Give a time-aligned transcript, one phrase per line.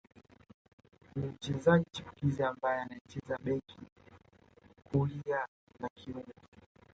[1.15, 3.77] Ni mchezaji chipukizi ambaye anacheza beki
[4.83, 5.47] kulia
[5.79, 6.31] na kiungo